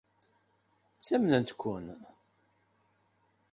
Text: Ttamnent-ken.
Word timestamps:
Ttamnent-ken. 0.97 1.85